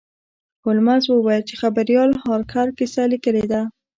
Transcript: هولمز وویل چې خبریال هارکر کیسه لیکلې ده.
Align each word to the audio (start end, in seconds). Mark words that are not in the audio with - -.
هولمز 0.63 1.03
وویل 1.07 1.43
چې 1.49 1.55
خبریال 1.61 2.09
هارکر 2.23 2.67
کیسه 2.77 3.03
لیکلې 3.11 3.45
ده. 3.51 3.61